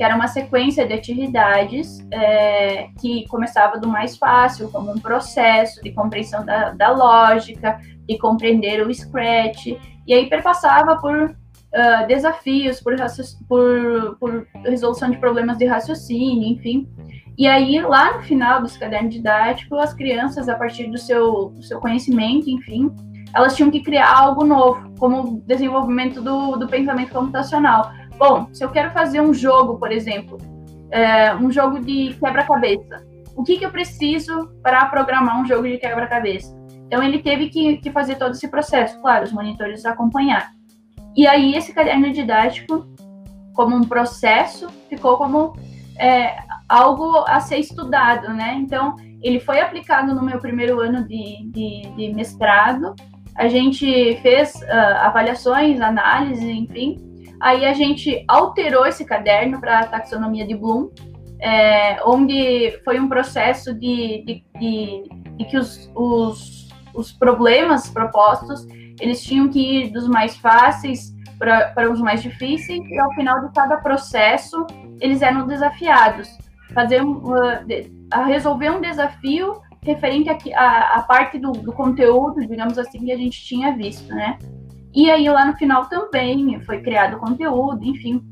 [0.00, 5.82] que era uma sequência de atividades é, que começava do mais fácil, como um processo
[5.82, 9.66] de compreensão da, da lógica, de compreender o Scratch,
[10.06, 12.96] e aí perpassava por uh, desafios, por,
[13.46, 16.88] por, por, resolução de problemas de raciocínio, enfim.
[17.36, 21.62] E aí, lá no final dos cadernos didáticos, as crianças, a partir do seu, do
[21.62, 22.90] seu conhecimento, enfim,
[23.34, 27.99] elas tinham que criar algo novo, como desenvolvimento do, do pensamento computacional.
[28.20, 30.36] Bom, se eu quero fazer um jogo, por exemplo,
[30.90, 33.02] é, um jogo de quebra-cabeça,
[33.34, 36.54] o que, que eu preciso para programar um jogo de quebra-cabeça?
[36.86, 40.52] Então, ele teve que, que fazer todo esse processo, claro, os monitores acompanhar.
[41.16, 42.86] E aí, esse caderno didático,
[43.54, 45.54] como um processo, ficou como
[45.98, 46.36] é,
[46.68, 48.54] algo a ser estudado, né?
[48.56, 52.94] Então, ele foi aplicado no meu primeiro ano de, de, de mestrado.
[53.34, 57.09] A gente fez uh, avaliações, análises, enfim,
[57.40, 60.90] Aí a gente alterou esse caderno para a taxonomia de Bloom,
[61.40, 68.66] é, onde foi um processo de, de, de, de que os, os, os, problemas propostos
[69.00, 73.54] eles tinham que ir dos mais fáceis para os mais difíceis e ao final de
[73.54, 74.66] cada processo
[75.00, 76.28] eles eram desafiados
[76.74, 77.00] fazer
[78.10, 83.42] a resolver um desafio referente à parte do, do conteúdo, digamos assim, que a gente
[83.42, 84.38] tinha visto, né?
[84.94, 88.22] E aí lá no final também foi criado conteúdo, enfim.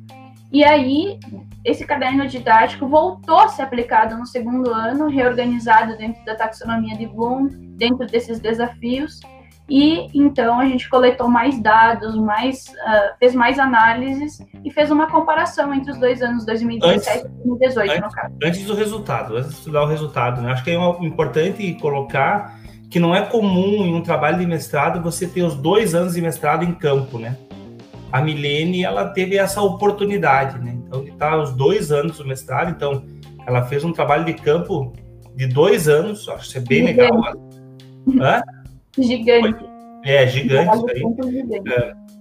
[0.51, 1.19] E aí
[1.65, 7.07] esse caderno didático voltou a ser aplicado no segundo ano, reorganizado dentro da taxonomia de
[7.07, 9.21] Bloom, dentro desses desafios.
[9.69, 15.09] E então a gente coletou mais dados, mais, uh, fez mais análises e fez uma
[15.09, 18.35] comparação entre os dois anos, 2017 e 2018, antes, no caso.
[18.43, 20.53] Antes do resultado, antes de estudar o resultado, né?
[20.53, 22.58] Acho que é importante colocar
[22.91, 26.23] que não é comum em um trabalho de mestrado você ter os dois anos de
[26.23, 27.37] mestrado em campo, né?
[28.11, 30.77] A Milene, ela teve essa oportunidade, né?
[30.87, 33.05] Então, de estar os dois anos do mestrado, então,
[33.47, 34.93] ela fez um trabalho de campo
[35.37, 37.13] de dois anos, acho que é bem gigante.
[37.13, 37.35] legal.
[38.21, 38.43] Hã?
[38.99, 39.65] Gigante.
[40.05, 40.85] É, gigante.
[40.91, 41.03] Aí.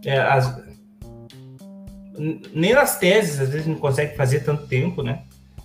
[0.06, 0.68] É, é, as...
[2.54, 5.22] Nem nas teses, às vezes, não consegue fazer tanto tempo, né?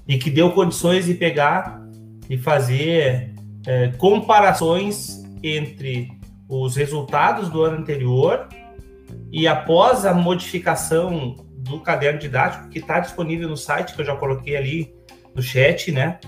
[0.07, 1.83] e que deu condições de pegar
[2.29, 3.32] e fazer
[3.67, 6.11] é, comparações entre
[6.49, 8.49] os resultados do ano anterior
[9.31, 14.17] e após a modificação do caderno didático que está disponível no site que eu já
[14.17, 14.95] coloquei ali
[15.35, 16.19] no chat, né?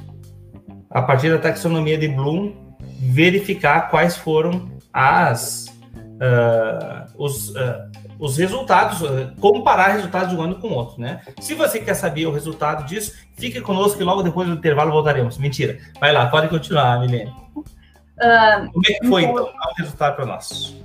[0.91, 2.55] A partir da taxonomia de Bloom,
[3.01, 5.67] verificar quais foram as
[6.15, 11.21] uh, os, uh, os resultados, uh, comparar resultados de um ano com o outro, né?
[11.41, 15.39] Se você quer saber o resultado disso, fique conosco que logo depois do intervalo voltaremos.
[15.39, 15.79] Mentira.
[16.01, 17.33] Vai lá, pode continuar, Milene.
[18.73, 20.85] Como é que foi, então, então o resultado para nós?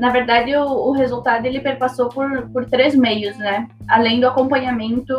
[0.00, 3.68] na verdade, o, o, resultado ele perpassou por, por três meios, né?
[3.86, 5.14] Além do acompanhamento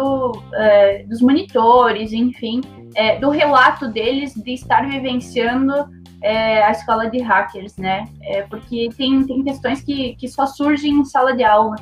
[0.56, 2.62] é, dos monitores, enfim,
[2.96, 5.88] é, do relato deles de estar vivenciando
[6.22, 8.08] é, a escola de hackers, né?
[8.22, 11.76] É, porque tem, tem questões que, que só surgem em sala de aula.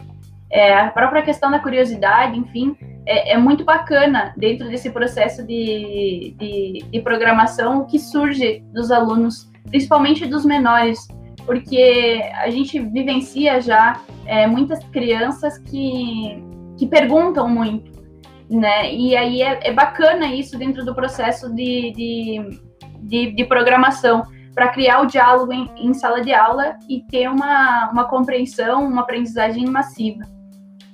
[0.52, 2.76] É, a própria questão da curiosidade, enfim,
[3.06, 9.52] é, é muito bacana dentro desse processo de, de, de programação que surge dos alunos,
[9.70, 11.08] principalmente dos menores
[11.50, 16.44] porque a gente vivencia já é, muitas crianças que,
[16.78, 17.92] que perguntam muito,
[18.48, 18.94] né?
[18.94, 22.60] E aí é, é bacana isso dentro do processo de, de,
[23.10, 27.90] de, de programação, para criar o diálogo em, em, sala de aula e ter uma,
[27.92, 30.24] uma compreensão, uma aprendizagem massiva.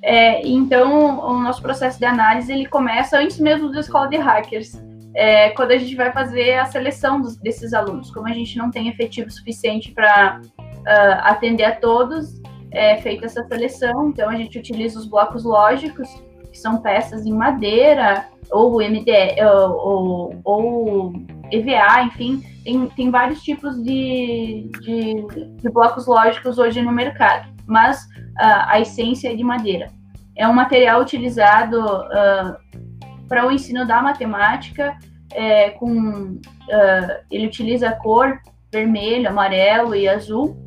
[0.01, 4.79] É, então, o nosso processo de análise ele começa antes mesmo da escola de hackers
[5.15, 8.11] é, quando a gente vai fazer a seleção dos, desses alunos.
[8.11, 13.43] Como a gente não tem efetivo suficiente para uh, atender a todos, é feita essa
[13.47, 16.09] seleção, então a gente utiliza os blocos lógicos,
[16.51, 21.13] que são peças em madeira, ou MD, ou, ou, ou
[21.51, 25.25] EVA, enfim, tem, tem vários tipos de, de,
[25.61, 29.89] de blocos lógicos hoje no mercado, mas uh, a essência é de madeira.
[30.35, 34.97] É um material utilizado uh, para o ensino da matemática,
[35.33, 38.39] é, com, uh, ele utiliza cor
[38.71, 40.57] vermelho, amarelo e azul,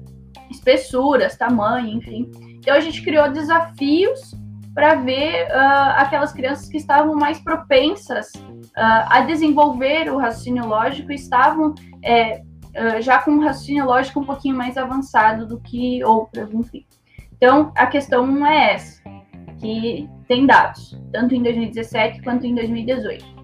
[0.51, 2.31] espessuras, tamanho, enfim.
[2.59, 4.33] Então a gente criou desafios
[4.79, 11.11] para ver uh, aquelas crianças que estavam mais propensas uh, a desenvolver o raciocínio lógico
[11.11, 12.43] estavam é,
[13.01, 16.87] já com um raciocínio lógico um pouquinho mais avançado do que outras, enfim.
[17.37, 19.03] Então a questão é essa
[19.59, 23.25] que tem dados, tanto em 2017 quanto em 2018.
[23.25, 23.37] Uh,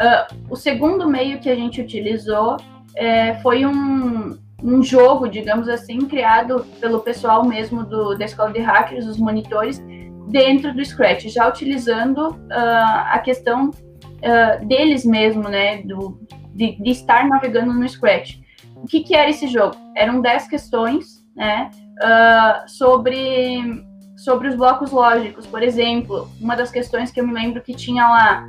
[0.00, 2.56] ah, o segundo meio que a gente utilizou
[2.96, 8.58] é, foi um, um jogo, digamos assim, criado pelo pessoal mesmo do, da escola de
[8.58, 9.80] hackers, os monitores,
[10.28, 16.20] dentro do Scratch, já utilizando uh, a questão uh, deles mesmo, né, do,
[16.54, 18.38] de, de, estar navegando no Scratch.
[18.76, 19.76] O que, que era esse jogo?
[19.96, 21.70] Eram 10 questões, né,
[22.02, 23.84] uh, sobre
[24.16, 25.46] sobre os blocos lógicos.
[25.46, 28.46] Por exemplo, uma das questões que eu me lembro que tinha lá: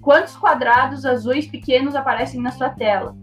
[0.00, 3.14] quantos quadrados azuis pequenos aparecem na sua tela?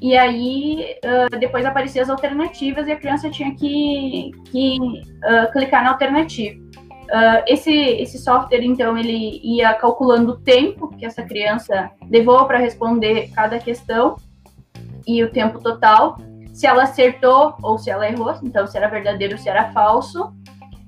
[0.00, 5.82] E aí, uh, depois apareciam as alternativas e a criança tinha que, que uh, clicar
[5.82, 6.56] na alternativa.
[7.46, 13.30] esse, esse software, então, ele ia calculando o tempo que essa criança levou para responder
[13.34, 14.16] cada questão
[15.06, 16.18] e o tempo total,
[16.52, 20.34] se ela acertou ou se ela errou, então se era verdadeiro ou se era falso,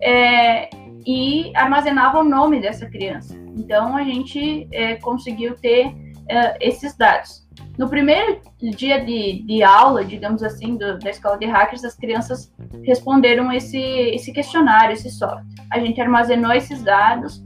[0.02, 0.68] é,
[1.06, 3.34] e armazenava o nome dessa criança.
[3.56, 5.94] Então a gente é, conseguiu ter
[6.28, 7.39] é, esses dados.
[7.80, 12.52] No primeiro dia de, de aula, digamos assim, do, da escola de hackers, as crianças
[12.84, 15.46] responderam esse, esse questionário, esse software.
[15.72, 17.42] A gente armazenou esses dados,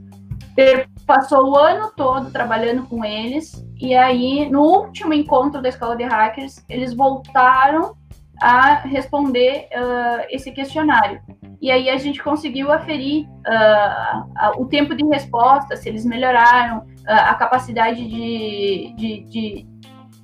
[1.06, 6.02] passou o ano todo trabalhando com eles, e aí, no último encontro da escola de
[6.02, 7.94] hackers, eles voltaram
[8.42, 11.20] a responder uh, esse questionário.
[11.62, 16.84] E aí a gente conseguiu aferir uh, o tempo de resposta, se eles melhoraram, uh,
[17.06, 19.66] a capacidade de, de, de,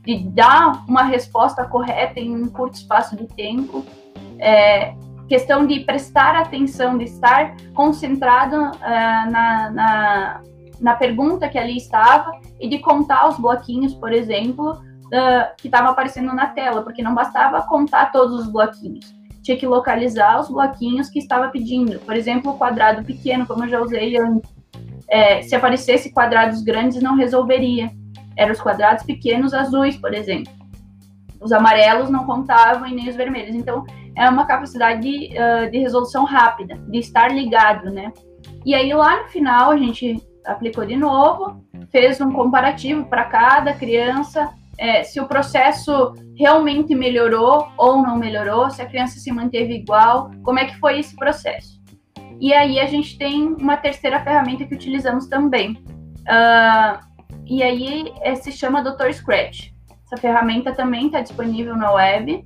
[0.04, 3.84] de, dar uma resposta correta em um curto espaço de tempo.
[4.38, 4.94] É,
[5.28, 10.40] questão de prestar atenção, de estar concentrado na, na,
[10.80, 15.90] na pergunta que ali estava e de contar os bloquinhos, por exemplo, uh, que estava
[15.90, 19.14] aparecendo na tela, porque não bastava contar todos os bloquinhos.
[19.42, 21.98] Tinha que localizar os bloquinhos que estava pedindo.
[22.00, 24.50] Por exemplo, o quadrado pequeno, como eu já usei antes.
[25.08, 27.90] É, se aparecesse quadrados grandes, não resolveria.
[28.40, 30.50] Eram os quadrados pequenos azuis, por exemplo.
[31.38, 33.54] Os amarelos não contavam e nem os vermelhos.
[33.54, 33.84] Então,
[34.16, 38.10] é uma capacidade de, uh, de resolução rápida, de estar ligado, né?
[38.64, 41.62] E aí, lá no final, a gente aplicou de novo,
[41.92, 48.70] fez um comparativo para cada criança, é, se o processo realmente melhorou ou não melhorou,
[48.70, 51.78] se a criança se manteve igual, como é que foi esse processo.
[52.40, 55.76] E aí a gente tem uma terceira ferramenta que utilizamos também,
[56.20, 57.00] Uh,
[57.50, 59.12] e aí é, se chama Dr.
[59.12, 59.72] Scratch.
[60.06, 62.44] Essa ferramenta também está disponível na web.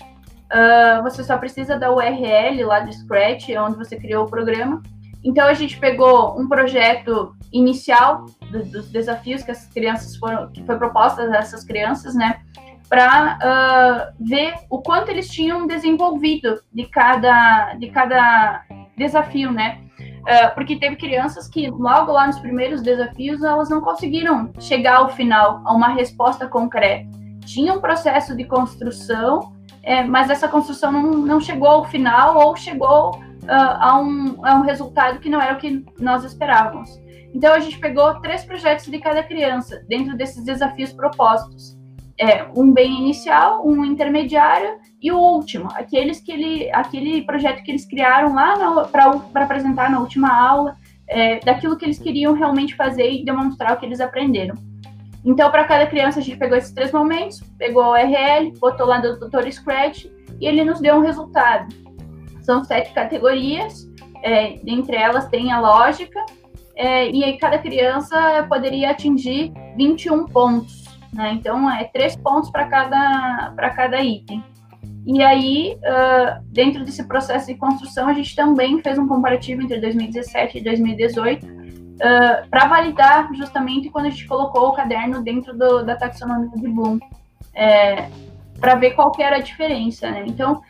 [0.51, 4.83] Uh, você só precisa da URL lá do Scratch, onde você criou o programa.
[5.23, 10.65] Então a gente pegou um projeto inicial do, dos desafios que as crianças foram, que
[10.65, 12.41] foi proposta a essas crianças, né,
[12.89, 18.65] para uh, ver o quanto eles tinham desenvolvido de cada, de cada
[18.97, 19.84] desafio, né?
[20.25, 25.11] Uh, porque teve crianças que logo lá nos primeiros desafios elas não conseguiram chegar ao
[25.11, 27.11] final a uma resposta concreta.
[27.45, 29.53] Tinha um processo de construção,
[29.83, 34.55] é, mas essa construção não, não chegou ao final ou chegou uh, a, um, a
[34.55, 36.89] um resultado que não era o que nós esperávamos.
[37.35, 41.77] Então a gente pegou três projetos de cada criança dentro desses desafios propostos.
[42.19, 47.73] É, um bem inicial, um intermediário e o último, aqueles que ele, aquele projeto que
[47.73, 50.77] eles criaram lá para apresentar na última aula,
[51.09, 54.55] é, daquilo que eles queriam realmente fazer e demonstrar o que eles aprenderam.
[55.25, 58.99] Então, para cada criança, a gente pegou esses três momentos, pegou o URL, botou lá
[58.99, 59.51] do Dr.
[59.51, 60.05] Scratch
[60.41, 61.75] e ele nos deu um resultado.
[62.43, 63.91] São sete categorias,
[64.23, 64.59] é,
[64.93, 66.21] elas tem a lógica,
[66.77, 70.84] é, e aí cada criança poderia atingir 21 pontos,
[71.15, 71.33] né?
[71.33, 74.43] Então, é três pontos para cada, cada item.
[75.07, 79.79] E aí, uh, dentro desse processo de construção, a gente também fez um comparativo entre
[79.79, 85.85] 2017 e 2018, uh, para validar justamente quando a gente colocou o caderno dentro do,
[85.85, 86.99] da taxonomia de Bloom.
[87.55, 88.09] É,
[88.59, 90.25] para ver qual que era a diferença, né?
[90.27, 90.63] Então,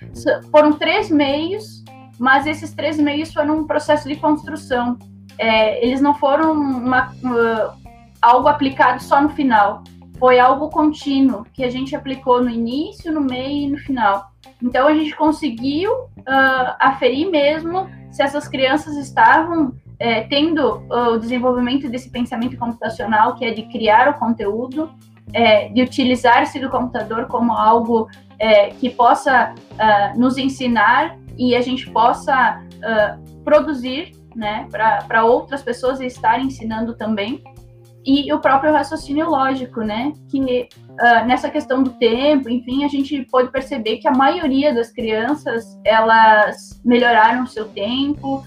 [0.50, 1.84] foram três meios,
[2.18, 4.98] mas esses três meios foram um processo de construção.
[5.38, 7.72] É, eles não foram uma, uh,
[8.20, 9.84] algo aplicado só no final.
[10.18, 14.30] Foi algo contínuo que a gente aplicou no início, no meio e no final.
[14.62, 21.88] Então, a gente conseguiu uh, aferir mesmo se essas crianças estavam é, tendo o desenvolvimento
[21.88, 24.90] desse pensamento computacional, que é de criar o conteúdo,
[25.32, 28.08] é, de utilizar-se do computador como algo
[28.38, 32.62] é, que possa uh, nos ensinar e a gente possa
[33.42, 37.42] produzir né, para outras pessoas estar ensinando também.
[38.06, 40.12] E o próprio raciocínio lógico, né?
[40.30, 44.90] Que uh, nessa questão do tempo, enfim, a gente pode perceber que a maioria das
[44.90, 48.44] crianças elas melhoraram o seu tempo,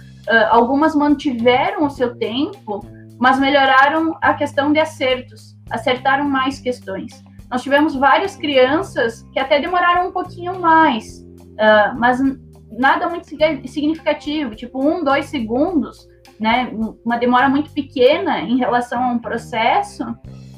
[0.49, 2.85] algumas mantiveram o seu tempo,
[3.17, 7.23] mas melhoraram a questão de acertos acertaram mais questões.
[7.49, 12.19] Nós tivemos várias crianças que até demoraram um pouquinho mais, uh, mas
[12.71, 16.07] nada muito significativo, tipo um, dois segundos,
[16.39, 16.71] né?
[17.03, 20.03] Uma demora muito pequena em relação a um processo,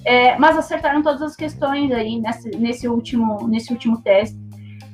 [0.06, 4.38] é, mas acertaram todas as questões aí nesse, nesse, último, nesse último teste.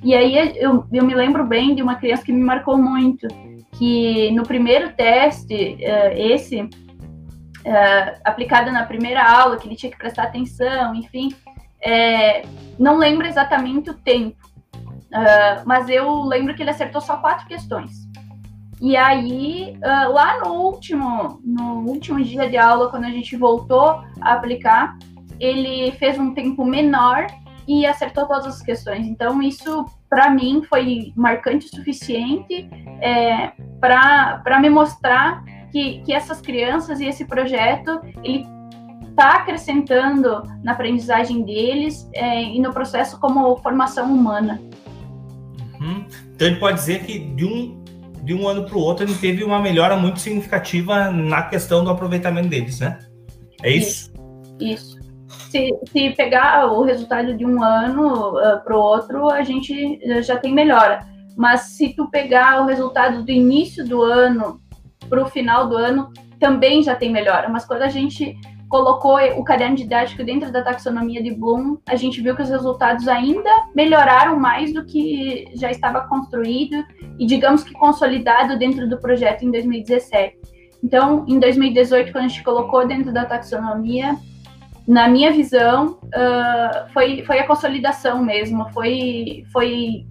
[0.03, 3.27] E aí eu, eu me lembro bem de uma criança que me marcou muito,
[3.71, 9.97] que no primeiro teste, uh, esse, uh, aplicada na primeira aula, que ele tinha que
[9.97, 11.29] prestar atenção, enfim.
[11.81, 12.43] É,
[12.79, 14.37] não lembro exatamente o tempo,
[14.75, 18.04] uh, mas eu lembro que ele acertou só quatro questões.
[18.81, 24.01] E aí, uh, lá no último, no último dia de aula, quando a gente voltou
[24.21, 24.97] a aplicar,
[25.39, 27.27] ele fez um tempo menor
[27.67, 29.07] e acertou todas as questões.
[29.07, 32.69] Então, isso, para mim, foi marcante o suficiente
[33.01, 38.45] é, para me mostrar que, que essas crianças e esse projeto ele
[39.09, 44.61] está acrescentando na aprendizagem deles é, e no processo como formação humana.
[45.79, 46.05] Uhum.
[46.33, 47.84] Então, ele pode dizer que de um,
[48.25, 51.91] de um ano para o outro ele teve uma melhora muito significativa na questão do
[51.91, 52.99] aproveitamento deles, né?
[53.61, 54.11] É isso?
[54.59, 54.97] Isso.
[55.49, 59.99] Se, se pegar o resultado de um ano uh, ah, para o outro, a gente
[60.23, 61.05] já tem melhora.
[61.37, 64.59] Mas se tu pegar o resultado do início do ano
[65.07, 68.35] para o final do ano também já tem melhora, mas quando a gente
[68.75, 73.07] colocou o caderno didático dentro da taxonomia de Bloom, a gente viu que os resultados
[73.07, 76.83] ainda melhoraram mais do que já estava construído
[77.17, 80.35] e, digamos que, consolidado dentro do projeto em 2017.
[80.83, 84.17] Então, em 2018, quando a gente colocou dentro da taxonomia,
[84.85, 90.05] na minha visão, uh, foi, foi a consolidação mesmo, foi, foi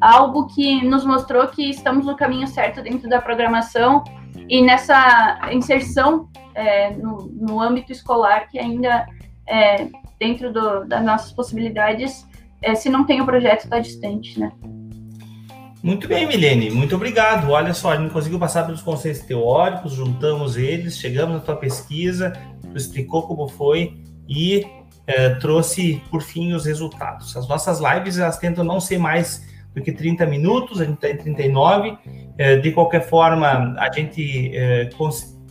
[0.00, 4.02] algo que nos mostrou que estamos no caminho certo dentro da programação
[4.48, 6.26] e nessa inserção
[6.58, 9.06] é, no, no, âmbito escolar que ainda
[9.46, 9.86] é,
[10.18, 12.26] dentro do, das nossas possibilidades,
[12.60, 14.50] é, se não tem o projeto, está distante, né?
[15.80, 17.50] Muito bem, Milene, muito obrigado.
[17.50, 22.32] Olha só, a gente conseguiu passar pelos conceitos teóricos, juntamos eles, chegamos na tua pesquisa,
[22.60, 24.66] tu explicou como foi e
[25.06, 27.36] é, trouxe, por fim, os resultados.
[27.36, 31.10] As nossas lives, elas tentam não ser mais do que 30 minutos, a gente está
[31.10, 31.96] em 39.
[32.36, 34.86] É, de qualquer forma, a gente é,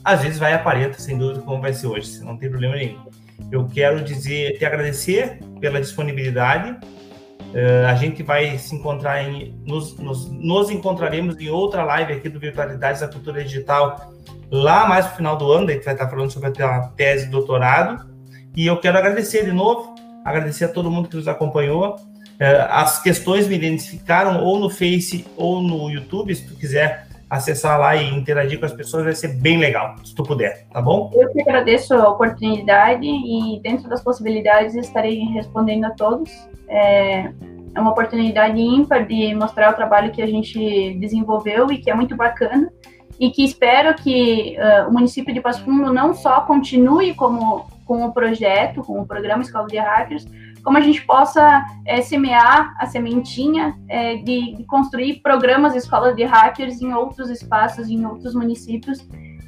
[0.07, 3.05] às vezes vai a 40, sem dúvida, como vai ser hoje, não tem problema nenhum.
[3.51, 6.71] Eu quero dizer, te agradecer pela disponibilidade.
[6.71, 9.53] Uh, a gente vai se encontrar em.
[9.65, 14.13] Nos, nos, nos, encontraremos em outra live aqui do Virtualidades da Cultura Digital,
[14.49, 17.31] lá mais no final do ano, a gente vai estar falando sobre a tese de
[17.31, 18.09] doutorado.
[18.55, 19.93] E eu quero agradecer de novo,
[20.23, 21.95] agradecer a todo mundo que nos acompanhou.
[21.95, 27.79] Uh, as questões me identificaram ou no Face ou no YouTube, se tu quiser acessar
[27.79, 31.11] lá e interagir com as pessoas, vai ser bem legal, se tu puder, tá bom?
[31.13, 36.31] Eu que agradeço a oportunidade e dentro das possibilidades estarei respondendo a todos.
[36.69, 37.31] É,
[37.75, 41.93] é uma oportunidade ímpar de mostrar o trabalho que a gente desenvolveu e que é
[41.93, 42.71] muito bacana
[43.19, 48.05] e que espero que uh, o município de Passo Fundo não só continue como com
[48.05, 50.25] o projeto, com o programa Escola de Hackers,
[50.63, 56.23] como a gente possa é, semear a sementinha é, de, de, construir programas escola de
[56.23, 58.99] hackers em outros espaços, em outros municípios,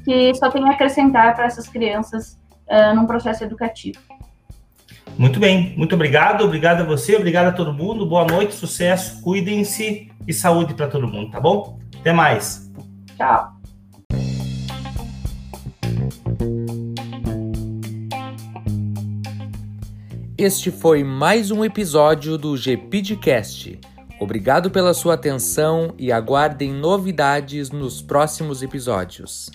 [0.04, 3.98] que só tem a acrescentar para essas crianças uh, num processo educativo.
[5.18, 10.10] Muito bem, muito obrigado, obrigado a você, obrigado a todo mundo, boa noite, sucesso, cuidem-se
[10.26, 11.78] e saúde para todo mundo, tá bom?
[12.00, 12.70] Até mais.
[13.16, 13.59] Tchau.
[20.42, 23.78] Este foi mais um episódio do GPDcast.
[24.18, 29.50] Obrigado pela sua atenção e aguardem novidades nos próximos episódios.